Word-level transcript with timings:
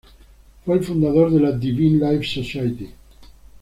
Fue 0.65 0.77
el 0.79 0.83
fundador 0.83 1.29
de 1.31 1.39
la 1.39 1.51
Divine 1.51 1.99
Life 2.17 2.23
Society. 2.43 2.89